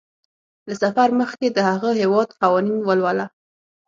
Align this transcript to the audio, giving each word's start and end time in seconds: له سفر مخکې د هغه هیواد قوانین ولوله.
له 0.67 0.73
سفر 0.83 1.07
مخکې 1.21 1.47
د 1.51 1.57
هغه 1.69 1.89
هیواد 2.01 2.29
قوانین 2.41 2.79
ولوله. 2.83 3.25